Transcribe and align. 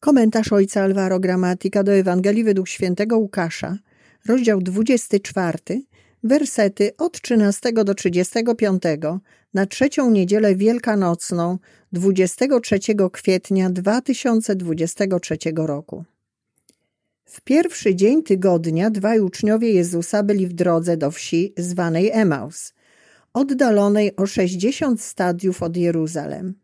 Komentarz 0.00 0.52
ojca 0.52 0.82
Alvaro 0.82 1.20
Gramatika 1.20 1.82
do 1.82 1.92
Ewangelii 1.92 2.44
według 2.44 2.68
świętego 2.68 3.18
Łukasza, 3.18 3.78
rozdział 4.26 4.60
24, 4.60 5.58
wersety 6.24 6.96
od 6.98 7.20
13 7.20 7.72
do 7.72 7.94
35 7.94 8.82
na 9.54 9.66
trzecią 9.66 10.10
niedzielę 10.10 10.54
wielkanocną 10.54 11.58
23 11.92 12.78
kwietnia 13.12 13.70
2023 13.70 15.36
roku. 15.56 16.04
W 17.24 17.40
pierwszy 17.40 17.94
dzień 17.94 18.22
tygodnia 18.22 18.90
dwaj 18.90 19.20
uczniowie 19.20 19.72
Jezusa 19.72 20.22
byli 20.22 20.46
w 20.46 20.52
drodze 20.52 20.96
do 20.96 21.10
wsi 21.10 21.54
zwanej 21.56 22.10
Emaus, 22.10 22.74
oddalonej 23.32 24.16
o 24.16 24.26
60 24.26 25.02
stadiów 25.02 25.62
od 25.62 25.76
Jeruzalem. 25.76 26.54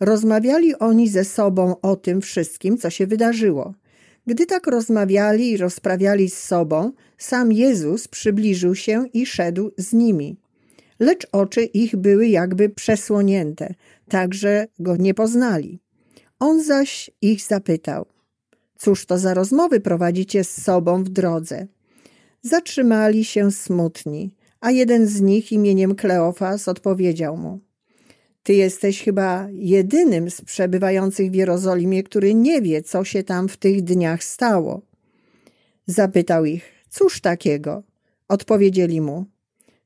Rozmawiali 0.00 0.74
oni 0.78 1.08
ze 1.08 1.24
sobą 1.24 1.74
o 1.82 1.96
tym 1.96 2.20
wszystkim, 2.20 2.78
co 2.78 2.90
się 2.90 3.06
wydarzyło. 3.06 3.74
Gdy 4.26 4.46
tak 4.46 4.66
rozmawiali 4.66 5.50
i 5.50 5.56
rozprawiali 5.56 6.30
z 6.30 6.38
sobą, 6.38 6.92
sam 7.18 7.52
Jezus 7.52 8.08
przybliżył 8.08 8.74
się 8.74 9.04
i 9.12 9.26
szedł 9.26 9.70
z 9.76 9.92
nimi. 9.92 10.36
Lecz 11.00 11.26
oczy 11.32 11.64
ich 11.64 11.96
były 11.96 12.28
jakby 12.28 12.68
przesłonięte, 12.68 13.74
tak 14.08 14.34
że 14.34 14.66
go 14.78 14.96
nie 14.96 15.14
poznali. 15.14 15.80
On 16.38 16.62
zaś 16.62 17.10
ich 17.22 17.42
zapytał: 17.42 18.06
Cóż 18.78 19.06
to 19.06 19.18
za 19.18 19.34
rozmowy 19.34 19.80
prowadzicie 19.80 20.44
z 20.44 20.62
sobą 20.62 21.04
w 21.04 21.08
drodze? 21.08 21.66
Zatrzymali 22.42 23.24
się 23.24 23.52
smutni, 23.52 24.34
a 24.60 24.70
jeden 24.70 25.06
z 25.06 25.20
nich 25.20 25.52
imieniem 25.52 25.94
Kleofas 25.94 26.68
odpowiedział 26.68 27.36
mu: 27.36 27.60
ty 28.48 28.54
jesteś 28.54 29.02
chyba 29.02 29.48
jedynym 29.52 30.30
z 30.30 30.40
przebywających 30.40 31.30
w 31.30 31.34
Jerozolimie, 31.34 32.02
który 32.02 32.34
nie 32.34 32.62
wie, 32.62 32.82
co 32.82 33.04
się 33.04 33.22
tam 33.22 33.48
w 33.48 33.56
tych 33.56 33.82
dniach 33.82 34.24
stało. 34.24 34.82
Zapytał 35.86 36.44
ich, 36.44 36.64
cóż 36.90 37.20
takiego? 37.20 37.82
Odpowiedzieli 38.28 39.00
mu, 39.00 39.26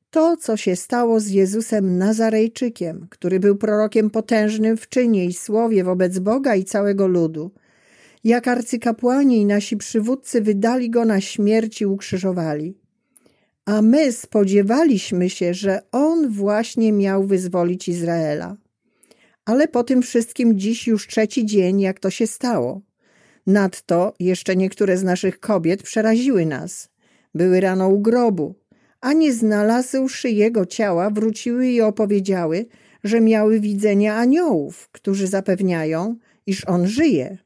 to, 0.09 0.37
co 0.37 0.57
się 0.57 0.75
stało 0.75 1.19
z 1.19 1.29
Jezusem 1.29 1.97
Nazarejczykiem, 1.97 3.07
który 3.09 3.39
był 3.39 3.55
prorokiem 3.55 4.09
potężnym 4.09 4.77
w 4.77 4.89
czynie 4.89 5.25
i 5.25 5.33
słowie 5.33 5.83
wobec 5.83 6.19
Boga 6.19 6.55
i 6.55 6.63
całego 6.63 7.07
ludu. 7.07 7.51
Jak 8.23 8.47
arcykapłani 8.47 9.41
i 9.41 9.45
nasi 9.45 9.77
przywódcy 9.77 10.41
wydali 10.41 10.89
go 10.89 11.05
na 11.05 11.21
śmierć 11.21 11.81
i 11.81 11.85
ukrzyżowali 11.85 12.82
a 13.65 13.81
my 13.81 14.11
spodziewaliśmy 14.11 15.29
się, 15.29 15.53
że 15.53 15.81
On 15.91 16.29
właśnie 16.29 16.91
miał 16.91 17.23
wyzwolić 17.23 17.87
Izraela. 17.87 18.57
Ale 19.45 19.67
po 19.67 19.83
tym 19.83 20.01
wszystkim 20.01 20.59
dziś 20.59 20.87
już 20.87 21.07
trzeci 21.07 21.45
dzień, 21.45 21.81
jak 21.81 21.99
to 21.99 22.09
się 22.09 22.27
stało. 22.27 22.81
Nadto 23.47 24.13
jeszcze 24.19 24.55
niektóre 24.55 24.97
z 24.97 25.03
naszych 25.03 25.39
kobiet 25.39 25.83
przeraziły 25.83 26.45
nas. 26.45 26.89
Były 27.35 27.59
rano 27.59 27.89
u 27.89 27.99
grobu, 27.99 28.55
a 29.01 29.13
nie 29.13 29.33
znalazłszy 29.33 30.29
jego 30.29 30.65
ciała, 30.65 31.09
wróciły 31.09 31.67
i 31.67 31.81
opowiedziały, 31.81 32.65
że 33.03 33.21
miały 33.21 33.59
widzenia 33.59 34.15
aniołów, 34.15 34.89
którzy 34.91 35.27
zapewniają, 35.27 36.15
iż 36.45 36.65
on 36.65 36.87
żyje. 36.87 37.37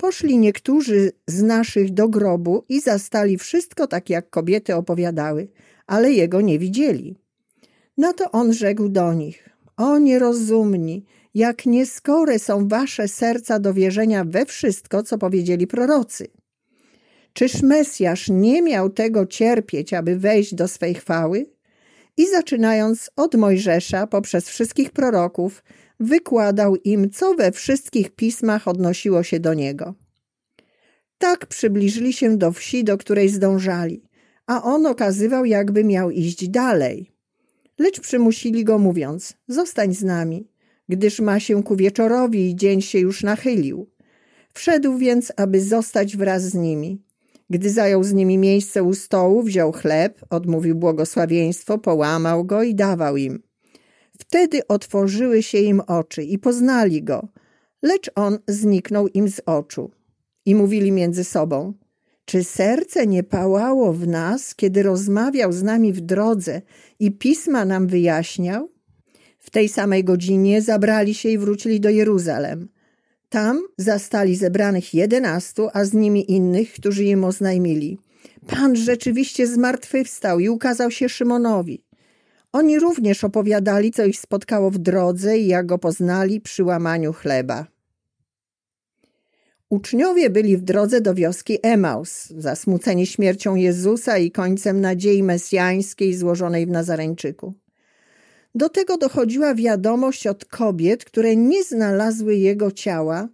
Poszli 0.00 0.38
niektórzy 0.38 1.12
z 1.26 1.42
naszych 1.42 1.94
do 1.94 2.08
grobu 2.08 2.64
i 2.68 2.80
zastali 2.80 3.38
wszystko 3.38 3.86
tak, 3.86 4.10
jak 4.10 4.30
kobiety 4.30 4.76
opowiadały, 4.76 5.48
ale 5.86 6.12
jego 6.12 6.40
nie 6.40 6.58
widzieli. 6.58 7.16
No 7.98 8.12
to 8.12 8.30
on 8.30 8.52
rzekł 8.52 8.88
do 8.88 9.14
nich: 9.14 9.48
O 9.76 9.98
nierozumni, 9.98 11.06
jak 11.34 11.66
nieskore 11.66 12.38
są 12.38 12.68
wasze 12.68 13.08
serca 13.08 13.58
do 13.58 13.74
wierzenia 13.74 14.24
we 14.24 14.46
wszystko, 14.46 15.02
co 15.02 15.18
powiedzieli 15.18 15.66
prorocy. 15.66 16.26
Czyż 17.32 17.62
Mesjasz 17.62 18.28
nie 18.28 18.62
miał 18.62 18.90
tego 18.90 19.26
cierpieć, 19.26 19.94
aby 19.94 20.16
wejść 20.16 20.54
do 20.54 20.68
swej 20.68 20.94
chwały? 20.94 21.46
I 22.16 22.26
zaczynając 22.26 23.10
od 23.16 23.34
Mojżesza 23.34 24.06
poprzez 24.06 24.48
wszystkich 24.48 24.90
proroków, 24.90 25.62
wykładał 26.00 26.76
im, 26.76 27.10
co 27.10 27.34
we 27.34 27.52
wszystkich 27.52 28.10
pismach 28.10 28.68
odnosiło 28.68 29.22
się 29.22 29.40
do 29.40 29.54
niego. 29.54 29.94
Tak 31.18 31.46
przybliżyli 31.46 32.12
się 32.12 32.36
do 32.36 32.52
wsi, 32.52 32.84
do 32.84 32.98
której 32.98 33.28
zdążali, 33.28 34.02
a 34.46 34.62
on 34.62 34.86
okazywał, 34.86 35.44
jakby 35.44 35.84
miał 35.84 36.10
iść 36.10 36.48
dalej. 36.48 37.10
Lecz 37.78 38.00
przymusili 38.00 38.64
go, 38.64 38.78
mówiąc: 38.78 39.34
Zostań 39.48 39.94
z 39.94 40.02
nami, 40.02 40.48
gdyż 40.88 41.20
ma 41.20 41.40
się 41.40 41.62
ku 41.62 41.76
wieczorowi 41.76 42.50
i 42.50 42.56
dzień 42.56 42.82
się 42.82 42.98
już 42.98 43.22
nachylił. 43.22 43.90
Wszedł 44.54 44.98
więc, 44.98 45.32
aby 45.36 45.60
zostać 45.60 46.16
wraz 46.16 46.42
z 46.42 46.54
nimi. 46.54 47.02
Gdy 47.50 47.70
zajął 47.70 48.04
z 48.04 48.12
nimi 48.12 48.38
miejsce 48.38 48.82
u 48.82 48.94
stołu, 48.94 49.42
wziął 49.42 49.72
chleb, 49.72 50.20
odmówił 50.30 50.74
błogosławieństwo, 50.74 51.78
połamał 51.78 52.44
go 52.44 52.62
i 52.62 52.74
dawał 52.74 53.16
im. 53.16 53.49
Wtedy 54.20 54.66
otworzyły 54.68 55.42
się 55.42 55.58
im 55.58 55.80
oczy 55.80 56.22
i 56.24 56.38
poznali 56.38 57.02
go, 57.02 57.28
lecz 57.82 58.10
on 58.14 58.38
zniknął 58.48 59.08
im 59.08 59.28
z 59.28 59.40
oczu. 59.46 59.90
I 60.46 60.54
mówili 60.54 60.92
między 60.92 61.24
sobą: 61.24 61.74
Czy 62.24 62.44
serce 62.44 63.06
nie 63.06 63.22
pałało 63.22 63.92
w 63.92 64.06
nas, 64.06 64.54
kiedy 64.54 64.82
rozmawiał 64.82 65.52
z 65.52 65.62
nami 65.62 65.92
w 65.92 66.00
drodze 66.00 66.62
i 66.98 67.10
pisma 67.10 67.64
nam 67.64 67.86
wyjaśniał? 67.86 68.68
W 69.38 69.50
tej 69.50 69.68
samej 69.68 70.04
godzinie 70.04 70.62
zabrali 70.62 71.14
się 71.14 71.28
i 71.28 71.38
wrócili 71.38 71.80
do 71.80 71.90
Jeruzalem. 71.90 72.68
Tam 73.28 73.62
zastali 73.78 74.36
zebranych 74.36 74.94
jedenastu, 74.94 75.68
a 75.72 75.84
z 75.84 75.92
nimi 75.94 76.32
innych, 76.32 76.72
którzy 76.72 77.04
im 77.04 77.24
oznajmili. 77.24 77.98
Pan 78.46 78.76
rzeczywiście 78.76 79.46
zmartwychwstał 79.46 80.40
i 80.40 80.48
ukazał 80.48 80.90
się 80.90 81.08
Szymonowi. 81.08 81.89
Oni 82.52 82.78
również 82.78 83.24
opowiadali, 83.24 83.90
co 83.90 84.04
ich 84.04 84.20
spotkało 84.20 84.70
w 84.70 84.78
drodze 84.78 85.38
i 85.38 85.46
jak 85.46 85.66
go 85.66 85.78
poznali 85.78 86.40
przy 86.40 86.64
łamaniu 86.64 87.12
chleba. 87.12 87.66
Uczniowie 89.68 90.30
byli 90.30 90.56
w 90.56 90.62
drodze 90.62 91.00
do 91.00 91.14
wioski 91.14 91.58
Emaus, 91.62 92.26
zasmuceni 92.36 93.06
śmiercią 93.06 93.54
Jezusa 93.54 94.18
i 94.18 94.30
końcem 94.30 94.80
nadziei 94.80 95.22
mesjańskiej 95.22 96.14
złożonej 96.14 96.66
w 96.66 96.70
Nazareńczyku. 96.70 97.54
Do 98.54 98.68
tego 98.68 98.98
dochodziła 98.98 99.54
wiadomość 99.54 100.26
od 100.26 100.44
kobiet, 100.44 101.04
które 101.04 101.36
nie 101.36 101.64
znalazły 101.64 102.36
jego 102.36 102.70
ciała, 102.70 103.28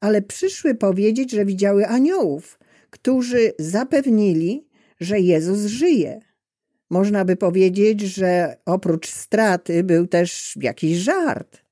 ale 0.00 0.22
przyszły 0.22 0.74
powiedzieć, 0.74 1.30
że 1.30 1.44
widziały 1.44 1.86
aniołów, 1.86 2.58
którzy 2.90 3.52
zapewnili, 3.58 4.66
że 5.00 5.20
Jezus 5.20 5.60
żyje. 5.60 6.20
Można 6.92 7.24
by 7.24 7.36
powiedzieć, 7.36 8.00
że 8.00 8.56
oprócz 8.66 9.10
straty 9.10 9.84
był 9.84 10.06
też 10.06 10.54
jakiś 10.60 10.96
żart. 10.96 11.62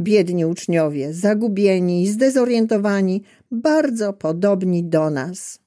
Biedni 0.00 0.44
uczniowie, 0.44 1.14
zagubieni 1.14 2.08
zdezorientowani, 2.08 3.22
bardzo 3.50 4.12
podobni 4.12 4.84
do 4.84 5.10
nas. 5.10 5.58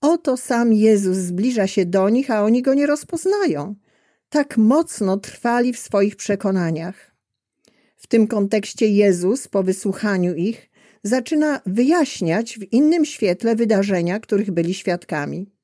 Oto 0.00 0.36
sam 0.36 0.72
Jezus 0.72 1.16
zbliża 1.16 1.66
się 1.66 1.86
do 1.86 2.08
nich, 2.08 2.30
a 2.30 2.44
oni 2.44 2.62
go 2.62 2.74
nie 2.74 2.86
rozpoznają. 2.86 3.74
Tak 4.28 4.56
mocno 4.56 5.16
trwali 5.16 5.72
w 5.72 5.78
swoich 5.78 6.16
przekonaniach. 6.16 7.14
W 7.96 8.06
tym 8.06 8.26
kontekście 8.26 8.86
Jezus, 8.86 9.48
po 9.48 9.62
wysłuchaniu 9.62 10.34
ich, 10.34 10.70
zaczyna 11.02 11.60
wyjaśniać 11.66 12.58
w 12.58 12.72
innym 12.72 13.04
świetle 13.04 13.56
wydarzenia, 13.56 14.20
których 14.20 14.50
byli 14.50 14.74
świadkami. 14.74 15.61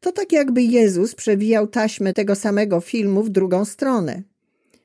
To 0.00 0.12
tak 0.12 0.32
jakby 0.32 0.62
Jezus 0.62 1.14
przewijał 1.14 1.66
taśmę 1.66 2.12
tego 2.12 2.34
samego 2.34 2.80
filmu 2.80 3.22
w 3.22 3.28
drugą 3.28 3.64
stronę. 3.64 4.22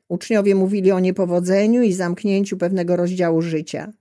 Uczniowie 0.08 0.56
mówili 0.56 0.92
o 0.92 1.00
niepowodzeniu 1.00 1.82
i 1.82 1.94
zamknięciu 1.94 2.58
pewnego 2.58 2.96
rozdziału 2.96 3.42
życia. 3.42 3.94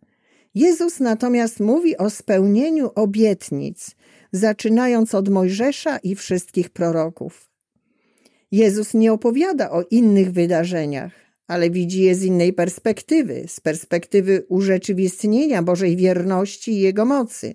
Jezus 0.55 1.01
natomiast 1.01 1.61
mówi 1.61 1.97
o 1.97 2.11
spełnieniu 2.11 2.91
obietnic, 2.95 3.91
zaczynając 4.33 5.15
od 5.15 5.29
Mojżesza 5.29 5.99
i 5.99 6.15
wszystkich 6.15 6.71
proroków. 6.71 7.49
Jezus 8.53 8.95
nie 8.95 9.13
opowiada 9.13 9.71
o 9.71 9.83
innych 9.91 10.33
wydarzeniach, 10.33 11.13
ale 11.47 11.71
widzi 11.71 12.03
je 12.03 12.15
z 12.15 12.23
innej 12.23 12.53
perspektywy, 12.53 13.45
z 13.49 13.61
perspektywy 13.61 14.45
urzeczywistnienia 14.49 15.63
Bożej 15.63 15.97
wierności 15.97 16.73
i 16.73 16.81
Jego 16.81 17.05
mocy. 17.05 17.55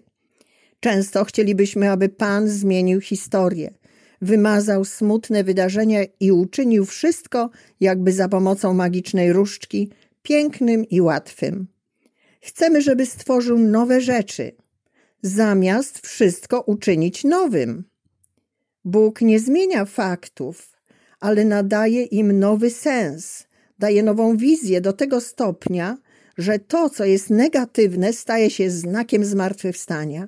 Często 0.80 1.26
chcielibyśmy, 1.26 1.92
aby 1.92 2.10
Pan 2.10 2.48
zmienił 2.48 3.02
historię, 3.02 3.74
wymazał 4.22 4.86
smutne 4.86 5.44
wydarzenia 5.44 6.00
i 6.20 6.32
uczynił 6.32 6.86
wszystko, 6.86 7.50
jakby 7.80 8.12
za 8.12 8.30
pomocą 8.30 8.74
magicznej 8.74 9.34
różdżki, 9.34 9.90
pięknym 10.22 10.86
i 10.86 11.02
łatwym. 11.02 11.68
Chcemy, 12.42 12.82
żeby 12.82 13.06
stworzył 13.06 13.60
nowe 13.60 14.02
rzeczy, 14.02 14.52
zamiast 15.22 16.08
wszystko 16.08 16.62
uczynić 16.62 17.24
nowym. 17.24 17.84
Bóg 18.86 19.22
nie 19.22 19.40
zmienia 19.40 19.86
faktów, 19.86 20.74
ale 21.20 21.46
nadaje 21.46 22.04
im 22.04 22.40
nowy 22.40 22.70
sens, 22.70 23.48
daje 23.80 24.04
nową 24.04 24.38
wizję 24.38 24.82
do 24.82 24.94
tego 24.94 25.22
stopnia, 25.22 25.98
że 26.38 26.60
to, 26.60 26.90
co 26.90 27.06
jest 27.06 27.30
negatywne, 27.30 28.14
staje 28.14 28.50
się 28.50 28.70
znakiem 28.70 29.26
zmartwychwstania. 29.26 30.28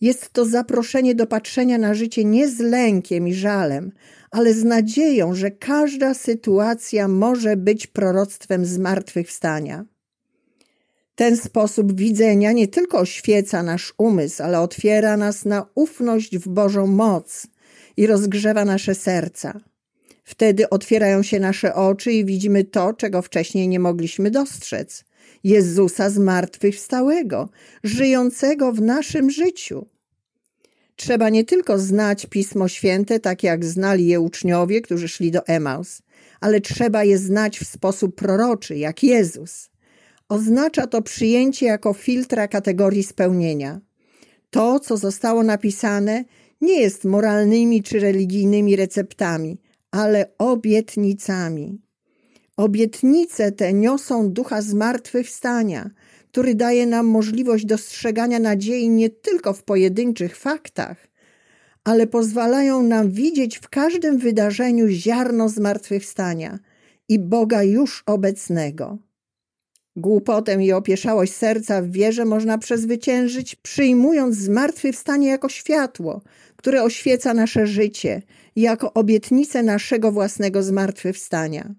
Jest 0.00 0.32
to 0.32 0.44
zaproszenie 0.44 1.14
do 1.14 1.26
patrzenia 1.26 1.78
na 1.78 1.94
życie 1.94 2.24
nie 2.24 2.48
z 2.48 2.60
lękiem 2.60 3.28
i 3.28 3.34
żalem, 3.34 3.92
ale 4.30 4.54
z 4.54 4.64
nadzieją, 4.64 5.34
że 5.34 5.50
każda 5.50 6.14
sytuacja 6.14 7.08
może 7.08 7.56
być 7.56 7.86
proroctwem 7.86 8.66
zmartwychwstania. 8.66 9.84
Ten 11.14 11.36
sposób 11.36 11.96
widzenia 11.96 12.52
nie 12.52 12.68
tylko 12.68 12.98
oświeca 12.98 13.62
nasz 13.62 13.94
umysł, 13.98 14.42
ale 14.42 14.60
otwiera 14.60 15.16
nas 15.16 15.44
na 15.44 15.66
ufność 15.74 16.38
w 16.38 16.48
Bożą 16.48 16.86
moc 16.86 17.46
i 17.96 18.06
rozgrzewa 18.06 18.64
nasze 18.64 18.94
serca. 18.94 19.60
Wtedy 20.24 20.70
otwierają 20.70 21.22
się 21.22 21.40
nasze 21.40 21.74
oczy 21.74 22.12
i 22.12 22.24
widzimy 22.24 22.64
to, 22.64 22.92
czego 22.92 23.22
wcześniej 23.22 23.68
nie 23.68 23.80
mogliśmy 23.80 24.30
dostrzec. 24.30 25.04
Jezusa 25.46 26.10
zmartwychwstałego, 26.10 27.48
żyjącego 27.84 28.72
w 28.72 28.80
naszym 28.80 29.30
życiu. 29.30 29.86
Trzeba 30.96 31.28
nie 31.28 31.44
tylko 31.44 31.78
znać 31.78 32.26
Pismo 32.26 32.68
Święte, 32.68 33.20
tak 33.20 33.42
jak 33.42 33.64
znali 33.64 34.06
je 34.06 34.20
uczniowie, 34.20 34.80
którzy 34.80 35.08
szli 35.08 35.30
do 35.30 35.46
Emaus, 35.46 36.02
ale 36.40 36.60
trzeba 36.60 37.04
je 37.04 37.18
znać 37.18 37.58
w 37.58 37.66
sposób 37.66 38.14
proroczy, 38.14 38.76
jak 38.76 39.02
Jezus. 39.02 39.70
Oznacza 40.28 40.86
to 40.86 41.02
przyjęcie 41.02 41.66
jako 41.66 41.92
filtra 41.92 42.48
kategorii 42.48 43.02
spełnienia. 43.02 43.80
To, 44.50 44.80
co 44.80 44.96
zostało 44.96 45.42
napisane, 45.42 46.24
nie 46.60 46.80
jest 46.80 47.04
moralnymi 47.04 47.82
czy 47.82 48.00
religijnymi 48.00 48.76
receptami, 48.76 49.58
ale 49.90 50.26
obietnicami. 50.38 51.85
Obietnice 52.56 53.52
te 53.52 53.72
niosą 53.72 54.30
ducha 54.30 54.62
zmartwychwstania, 54.62 55.90
który 56.30 56.54
daje 56.54 56.86
nam 56.86 57.06
możliwość 57.06 57.64
dostrzegania 57.64 58.38
nadziei 58.38 58.88
nie 58.88 59.10
tylko 59.10 59.52
w 59.52 59.62
pojedynczych 59.62 60.36
faktach, 60.36 61.08
ale 61.84 62.06
pozwalają 62.06 62.82
nam 62.82 63.10
widzieć 63.10 63.58
w 63.58 63.68
każdym 63.68 64.18
wydarzeniu 64.18 64.88
ziarno 64.88 65.48
zmartwychwstania 65.48 66.58
i 67.08 67.18
Boga 67.18 67.62
już 67.62 68.02
obecnego. 68.06 68.98
Głupotę 69.96 70.64
i 70.64 70.72
opieszałość 70.72 71.32
serca 71.32 71.82
w 71.82 71.90
wierze 71.90 72.24
można 72.24 72.58
przezwyciężyć, 72.58 73.54
przyjmując 73.54 74.36
zmartwychwstanie 74.36 75.28
jako 75.28 75.48
światło, 75.48 76.22
które 76.56 76.82
oświeca 76.82 77.34
nasze 77.34 77.66
życie, 77.66 78.22
jako 78.56 78.92
obietnicę 78.94 79.62
naszego 79.62 80.12
własnego 80.12 80.62
zmartwychwstania. 80.62 81.74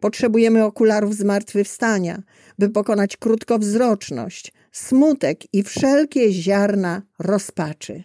Potrzebujemy 0.00 0.64
okularów 0.64 1.14
zmartwychwstania, 1.14 2.22
by 2.58 2.68
pokonać 2.68 3.16
krótkowzroczność, 3.16 4.52
smutek 4.72 5.54
i 5.54 5.62
wszelkie 5.62 6.32
ziarna 6.32 7.02
rozpaczy. 7.18 8.04